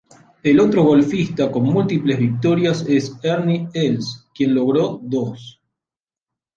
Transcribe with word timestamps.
El 0.41 0.59
otro 0.59 0.83
golfista 0.83 1.51
con 1.51 1.65
múltiples 1.65 2.17
victorias 2.17 2.83
es 2.89 3.15
Ernie 3.21 3.69
Els, 3.75 4.27
quien 4.33 4.55
logró 4.55 4.99
dos. 5.03 5.61